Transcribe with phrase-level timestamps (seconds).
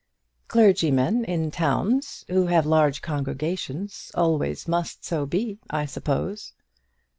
[0.47, 6.53] "Clergymen in towns, who have large congregations, always must so be, I suppose."